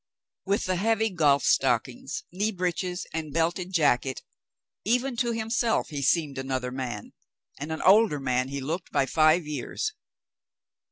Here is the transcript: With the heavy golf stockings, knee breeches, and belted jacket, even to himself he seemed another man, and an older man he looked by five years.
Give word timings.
With 0.45 0.65
the 0.65 0.77
heavy 0.77 1.11
golf 1.11 1.43
stockings, 1.43 2.23
knee 2.31 2.51
breeches, 2.51 3.05
and 3.13 3.31
belted 3.31 3.71
jacket, 3.71 4.23
even 4.83 5.15
to 5.17 5.31
himself 5.31 5.89
he 5.89 6.01
seemed 6.01 6.39
another 6.39 6.71
man, 6.71 7.13
and 7.59 7.71
an 7.71 7.83
older 7.83 8.19
man 8.19 8.47
he 8.47 8.61
looked 8.61 8.91
by 8.91 9.05
five 9.05 9.45
years. 9.45 9.93